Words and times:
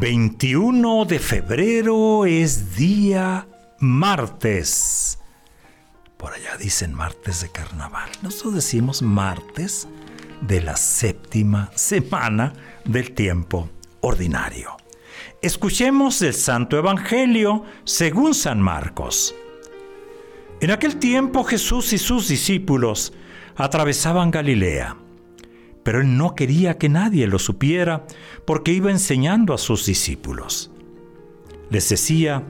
21 0.00 1.04
de 1.04 1.18
febrero 1.18 2.24
es 2.24 2.74
día 2.74 3.46
martes. 3.80 5.18
Por 6.16 6.32
allá 6.32 6.56
dicen 6.56 6.94
martes 6.94 7.42
de 7.42 7.50
carnaval. 7.50 8.08
Nosotros 8.22 8.54
decimos 8.54 9.02
martes 9.02 9.88
de 10.40 10.62
la 10.62 10.78
séptima 10.78 11.70
semana 11.74 12.54
del 12.86 13.12
tiempo 13.12 13.68
ordinario. 14.00 14.78
Escuchemos 15.42 16.22
el 16.22 16.32
Santo 16.32 16.78
Evangelio 16.78 17.64
según 17.84 18.32
San 18.32 18.58
Marcos. 18.62 19.34
En 20.62 20.70
aquel 20.70 20.96
tiempo 20.96 21.44
Jesús 21.44 21.92
y 21.92 21.98
sus 21.98 22.26
discípulos 22.26 23.12
atravesaban 23.54 24.30
Galilea 24.30 24.96
pero 25.82 26.00
él 26.00 26.16
no 26.16 26.34
quería 26.34 26.78
que 26.78 26.88
nadie 26.88 27.26
lo 27.26 27.38
supiera 27.38 28.06
porque 28.44 28.72
iba 28.72 28.90
enseñando 28.90 29.54
a 29.54 29.58
sus 29.58 29.86
discípulos. 29.86 30.70
Les 31.70 31.88
decía, 31.88 32.42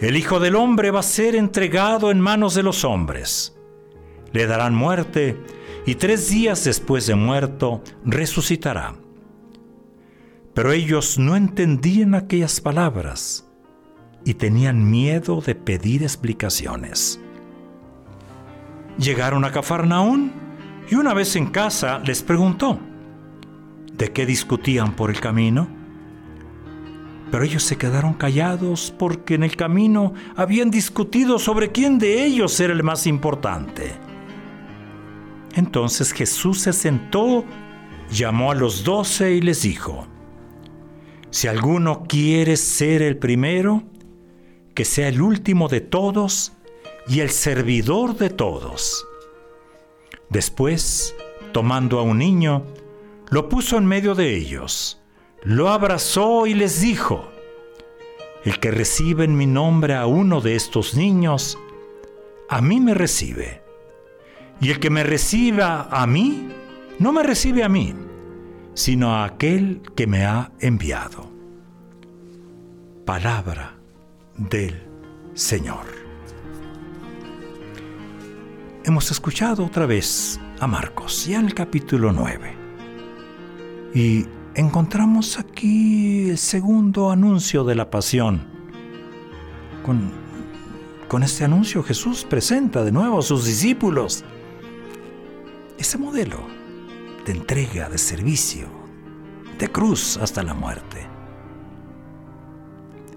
el 0.00 0.16
Hijo 0.16 0.40
del 0.40 0.56
Hombre 0.56 0.90
va 0.90 1.00
a 1.00 1.04
ser 1.04 1.36
entregado 1.36 2.10
en 2.10 2.20
manos 2.20 2.54
de 2.54 2.62
los 2.62 2.84
hombres. 2.84 3.56
Le 4.32 4.46
darán 4.46 4.74
muerte 4.74 5.36
y 5.84 5.96
tres 5.96 6.30
días 6.30 6.64
después 6.64 7.06
de 7.06 7.14
muerto 7.14 7.82
resucitará. 8.04 8.94
Pero 10.54 10.72
ellos 10.72 11.18
no 11.18 11.36
entendían 11.36 12.14
aquellas 12.14 12.60
palabras 12.60 13.46
y 14.24 14.34
tenían 14.34 14.90
miedo 14.90 15.40
de 15.40 15.54
pedir 15.54 16.02
explicaciones. 16.02 17.20
Llegaron 18.98 19.44
a 19.44 19.52
Cafarnaún 19.52 20.32
y 20.90 20.96
una 20.96 21.14
vez 21.14 21.36
en 21.36 21.46
casa 21.46 22.00
les 22.00 22.22
preguntó, 22.22 22.78
¿de 23.92 24.12
qué 24.12 24.26
discutían 24.26 24.96
por 24.96 25.10
el 25.10 25.20
camino? 25.20 25.68
Pero 27.30 27.44
ellos 27.44 27.62
se 27.62 27.78
quedaron 27.78 28.14
callados 28.14 28.92
porque 28.98 29.34
en 29.34 29.44
el 29.44 29.54
camino 29.56 30.14
habían 30.34 30.68
discutido 30.68 31.38
sobre 31.38 31.70
quién 31.70 31.98
de 31.98 32.24
ellos 32.24 32.58
era 32.58 32.72
el 32.72 32.82
más 32.82 33.06
importante. 33.06 33.92
Entonces 35.54 36.12
Jesús 36.12 36.60
se 36.62 36.72
sentó, 36.72 37.44
llamó 38.10 38.50
a 38.50 38.56
los 38.56 38.82
doce 38.82 39.34
y 39.34 39.40
les 39.40 39.62
dijo, 39.62 40.08
si 41.30 41.46
alguno 41.46 42.02
quiere 42.08 42.56
ser 42.56 43.02
el 43.02 43.16
primero, 43.16 43.84
que 44.74 44.84
sea 44.84 45.06
el 45.06 45.22
último 45.22 45.68
de 45.68 45.80
todos 45.80 46.52
y 47.06 47.20
el 47.20 47.30
servidor 47.30 48.16
de 48.16 48.30
todos. 48.30 49.06
Después, 50.30 51.14
tomando 51.52 51.98
a 51.98 52.02
un 52.02 52.18
niño, 52.18 52.64
lo 53.30 53.48
puso 53.48 53.76
en 53.76 53.84
medio 53.84 54.14
de 54.14 54.36
ellos, 54.36 55.02
lo 55.42 55.68
abrazó 55.68 56.46
y 56.46 56.54
les 56.54 56.80
dijo, 56.80 57.28
El 58.44 58.60
que 58.60 58.70
recibe 58.70 59.24
en 59.24 59.36
mi 59.36 59.46
nombre 59.46 59.94
a 59.94 60.06
uno 60.06 60.40
de 60.40 60.54
estos 60.54 60.94
niños, 60.94 61.58
a 62.48 62.60
mí 62.60 62.80
me 62.80 62.94
recibe. 62.94 63.62
Y 64.60 64.70
el 64.70 64.78
que 64.78 64.90
me 64.90 65.02
reciba 65.02 65.88
a 65.90 66.06
mí, 66.06 66.48
no 66.98 67.12
me 67.12 67.22
recibe 67.22 67.64
a 67.64 67.68
mí, 67.68 67.94
sino 68.74 69.14
a 69.14 69.24
aquel 69.24 69.82
que 69.96 70.06
me 70.06 70.24
ha 70.24 70.52
enviado. 70.60 71.30
Palabra 73.04 73.78
del 74.36 74.80
Señor. 75.34 75.99
Hemos 78.82 79.10
escuchado 79.10 79.66
otra 79.66 79.84
vez 79.84 80.40
a 80.58 80.66
Marcos, 80.66 81.26
ya 81.26 81.38
en 81.38 81.44
el 81.44 81.54
capítulo 81.54 82.12
9. 82.12 82.56
Y 83.94 84.24
encontramos 84.54 85.38
aquí 85.38 86.30
el 86.30 86.38
segundo 86.38 87.10
anuncio 87.10 87.62
de 87.62 87.74
la 87.74 87.90
pasión. 87.90 88.40
Con, 89.84 90.10
con 91.08 91.22
este 91.22 91.44
anuncio 91.44 91.82
Jesús 91.82 92.24
presenta 92.24 92.82
de 92.82 92.90
nuevo 92.90 93.18
a 93.18 93.22
sus 93.22 93.44
discípulos 93.44 94.24
ese 95.76 95.98
modelo 95.98 96.38
de 97.26 97.32
entrega, 97.32 97.90
de 97.90 97.98
servicio, 97.98 98.66
de 99.58 99.68
cruz 99.68 100.16
hasta 100.16 100.42
la 100.42 100.54
muerte. 100.54 101.06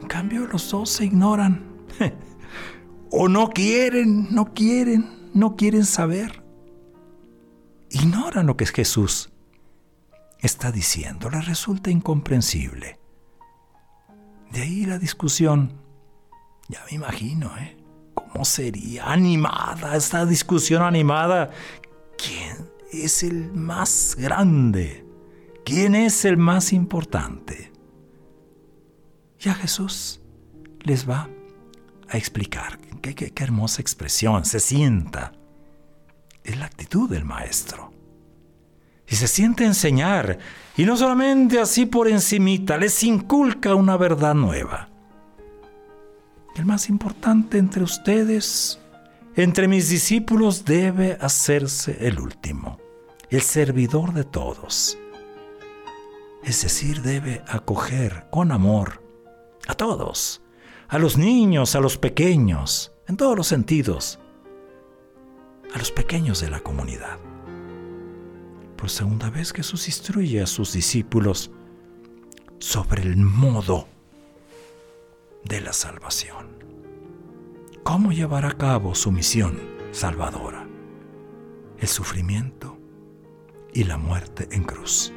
En 0.00 0.08
cambio 0.08 0.46
los 0.46 0.70
dos 0.70 0.88
se 0.88 1.04
ignoran 1.04 1.62
o 3.10 3.28
no 3.28 3.50
quieren, 3.50 4.34
no 4.34 4.54
quieren 4.54 5.19
no 5.34 5.56
quieren 5.56 5.84
saber. 5.84 6.42
Ignoran 7.90 8.46
lo 8.46 8.56
que 8.56 8.66
Jesús 8.66 9.30
está 10.38 10.72
diciendo. 10.72 11.30
Les 11.30 11.46
resulta 11.46 11.90
incomprensible. 11.90 12.98
De 14.52 14.62
ahí 14.62 14.86
la 14.86 14.98
discusión. 14.98 15.80
Ya 16.68 16.84
me 16.88 16.96
imagino, 16.96 17.56
¿eh? 17.58 17.76
¿Cómo 18.14 18.44
sería 18.44 19.10
animada 19.10 19.96
esta 19.96 20.24
discusión 20.24 20.82
animada? 20.82 21.50
¿Quién 22.16 22.70
es 22.92 23.22
el 23.22 23.52
más 23.52 24.16
grande? 24.16 25.04
¿Quién 25.64 25.94
es 25.94 26.24
el 26.24 26.36
más 26.36 26.72
importante? 26.72 27.72
Ya 29.38 29.54
Jesús 29.54 30.20
les 30.80 31.08
va 31.08 31.28
a 32.10 32.18
explicar. 32.18 32.78
Qué, 33.00 33.32
hermosa 33.36 33.80
expresión, 33.80 34.44
se 34.44 34.60
sienta. 34.60 35.32
Es 36.44 36.58
la 36.58 36.66
actitud 36.66 37.08
del 37.08 37.24
maestro. 37.24 37.92
Y 39.08 39.16
se 39.16 39.26
siente 39.26 39.64
enseñar, 39.64 40.38
y 40.76 40.84
no 40.84 40.96
solamente 40.96 41.58
así 41.58 41.86
por 41.86 42.06
encimita, 42.08 42.76
les 42.76 43.02
inculca 43.02 43.74
una 43.74 43.96
verdad 43.96 44.34
nueva. 44.34 44.88
El 46.54 46.64
más 46.66 46.88
importante 46.88 47.58
entre 47.58 47.82
ustedes, 47.82 48.80
entre 49.34 49.66
mis 49.66 49.88
discípulos, 49.88 50.64
debe 50.64 51.16
hacerse 51.20 52.06
el 52.06 52.20
último, 52.20 52.78
el 53.30 53.40
servidor 53.40 54.12
de 54.12 54.24
todos. 54.24 54.98
Es 56.44 56.62
decir, 56.62 57.02
debe 57.02 57.42
acoger 57.48 58.26
con 58.30 58.52
amor 58.52 59.02
a 59.66 59.74
todos, 59.74 60.42
a 60.90 60.98
los 60.98 61.16
niños, 61.16 61.76
a 61.76 61.80
los 61.80 61.96
pequeños, 61.96 62.92
en 63.06 63.16
todos 63.16 63.36
los 63.36 63.46
sentidos, 63.46 64.18
a 65.72 65.78
los 65.78 65.92
pequeños 65.92 66.40
de 66.40 66.50
la 66.50 66.58
comunidad. 66.58 67.16
Por 68.76 68.90
segunda 68.90 69.30
vez 69.30 69.52
Jesús 69.52 69.86
instruye 69.86 70.42
a 70.42 70.46
sus 70.46 70.72
discípulos 70.72 71.52
sobre 72.58 73.02
el 73.02 73.16
modo 73.16 73.86
de 75.44 75.60
la 75.60 75.72
salvación. 75.72 76.48
¿Cómo 77.84 78.10
llevar 78.10 78.44
a 78.44 78.52
cabo 78.52 78.96
su 78.96 79.12
misión 79.12 79.60
salvadora? 79.92 80.66
El 81.78 81.86
sufrimiento 81.86 82.76
y 83.72 83.84
la 83.84 83.96
muerte 83.96 84.48
en 84.50 84.64
cruz 84.64 85.12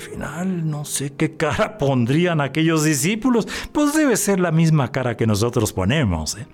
final 0.00 0.68
no 0.68 0.84
sé 0.84 1.12
qué 1.14 1.36
cara 1.36 1.78
pondrían 1.78 2.40
aquellos 2.40 2.84
discípulos, 2.84 3.46
pues 3.72 3.94
debe 3.94 4.16
ser 4.16 4.40
la 4.40 4.52
misma 4.52 4.92
cara 4.92 5.16
que 5.16 5.26
nosotros 5.26 5.72
ponemos. 5.72 6.36
¿eh? 6.36 6.46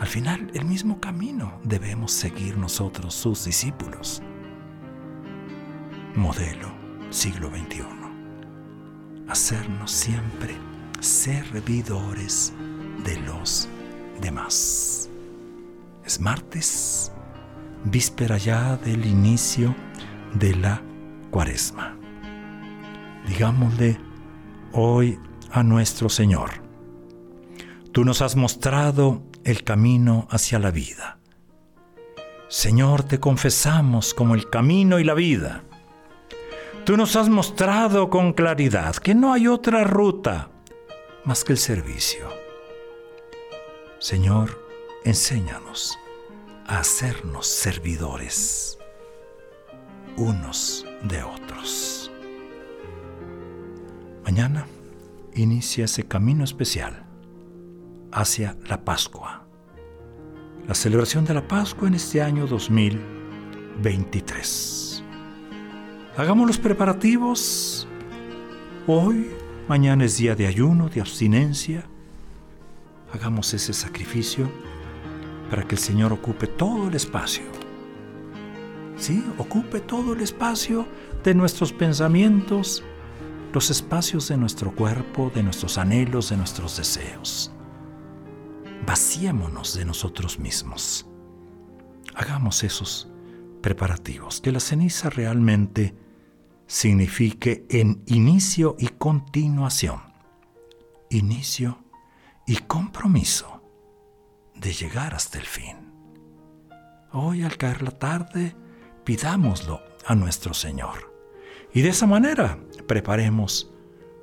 Al 0.00 0.06
final, 0.06 0.50
el 0.54 0.64
mismo 0.64 1.00
camino 1.00 1.60
debemos 1.62 2.12
seguir 2.12 2.56
nosotros, 2.58 3.14
sus 3.14 3.44
discípulos. 3.44 4.22
Modelo 6.14 6.68
siglo 7.10 7.48
XXI. 7.48 7.84
Hacernos 9.28 9.90
siempre 9.90 10.54
servidores 11.00 12.52
de 13.04 13.16
los 13.20 13.68
demás. 14.20 15.08
Es 16.04 16.20
martes, 16.20 17.12
víspera 17.84 18.36
ya 18.36 18.76
del 18.76 19.06
inicio 19.06 19.74
de 20.34 20.54
la 20.56 20.82
cuaresma 21.30 21.96
digámosle 23.26 23.98
hoy 24.72 25.18
a 25.50 25.62
nuestro 25.62 26.08
Señor, 26.08 26.50
tú 27.92 28.04
nos 28.04 28.22
has 28.22 28.36
mostrado 28.36 29.22
el 29.44 29.62
camino 29.64 30.26
hacia 30.30 30.58
la 30.58 30.70
vida. 30.70 31.18
Señor, 32.48 33.02
te 33.02 33.18
confesamos 33.20 34.14
como 34.14 34.34
el 34.34 34.48
camino 34.48 34.98
y 34.98 35.04
la 35.04 35.14
vida. 35.14 35.64
Tú 36.84 36.96
nos 36.96 37.16
has 37.16 37.28
mostrado 37.28 38.10
con 38.10 38.32
claridad 38.32 38.96
que 38.96 39.14
no 39.14 39.32
hay 39.32 39.48
otra 39.48 39.84
ruta 39.84 40.50
más 41.24 41.44
que 41.44 41.52
el 41.52 41.58
servicio. 41.58 42.28
Señor, 43.98 44.62
enséñanos 45.04 45.98
a 46.66 46.78
hacernos 46.78 47.46
servidores 47.46 48.78
unos 50.16 50.86
de 51.02 51.22
otros. 51.22 51.93
Mañana 54.34 54.66
inicia 55.36 55.84
ese 55.84 56.08
camino 56.08 56.42
especial 56.42 57.06
hacia 58.10 58.56
la 58.66 58.84
Pascua, 58.84 59.46
la 60.66 60.74
celebración 60.74 61.24
de 61.24 61.34
la 61.34 61.46
Pascua 61.46 61.86
en 61.86 61.94
este 61.94 62.20
año 62.20 62.48
2023. 62.48 65.04
Hagamos 66.16 66.48
los 66.48 66.58
preparativos. 66.58 67.86
Hoy, 68.88 69.30
mañana 69.68 70.04
es 70.04 70.16
día 70.16 70.34
de 70.34 70.48
ayuno, 70.48 70.88
de 70.88 71.00
abstinencia. 71.00 71.84
Hagamos 73.12 73.54
ese 73.54 73.72
sacrificio 73.72 74.50
para 75.48 75.62
que 75.62 75.76
el 75.76 75.80
Señor 75.80 76.12
ocupe 76.12 76.48
todo 76.48 76.88
el 76.88 76.96
espacio. 76.96 77.44
Sí, 78.96 79.24
ocupe 79.38 79.78
todo 79.78 80.14
el 80.14 80.22
espacio 80.22 80.88
de 81.22 81.36
nuestros 81.36 81.72
pensamientos, 81.72 82.82
los 83.54 83.70
espacios 83.70 84.26
de 84.26 84.36
nuestro 84.36 84.74
cuerpo, 84.74 85.30
de 85.32 85.44
nuestros 85.44 85.78
anhelos, 85.78 86.30
de 86.30 86.36
nuestros 86.36 86.76
deseos. 86.76 87.52
Vaciémonos 88.84 89.76
de 89.76 89.84
nosotros 89.84 90.40
mismos. 90.40 91.06
Hagamos 92.16 92.64
esos 92.64 93.08
preparativos, 93.62 94.40
que 94.40 94.50
la 94.50 94.58
ceniza 94.58 95.08
realmente 95.08 95.94
signifique 96.66 97.64
en 97.70 98.02
inicio 98.06 98.74
y 98.76 98.88
continuación, 98.88 100.00
inicio 101.08 101.78
y 102.48 102.56
compromiso 102.56 103.62
de 104.56 104.72
llegar 104.72 105.14
hasta 105.14 105.38
el 105.38 105.46
fin. 105.46 105.92
Hoy 107.12 107.44
al 107.44 107.56
caer 107.56 107.82
la 107.82 107.92
tarde, 107.92 108.56
pidámoslo 109.04 109.80
a 110.04 110.16
nuestro 110.16 110.54
Señor. 110.54 111.13
Y 111.74 111.82
de 111.82 111.88
esa 111.88 112.06
manera 112.06 112.58
preparemos 112.86 113.70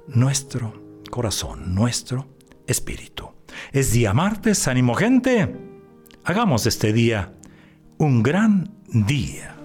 nuestro 0.07 1.01
corazón, 1.11 1.75
nuestro 1.75 2.25
espíritu. 2.65 3.29
Es 3.73 3.91
día 3.91 4.13
martes, 4.13 4.69
ánimo 4.69 4.93
gente. 4.95 5.53
Hagamos 6.23 6.65
este 6.65 6.93
día 6.93 7.33
un 7.97 8.23
gran 8.23 8.73
día. 8.87 9.60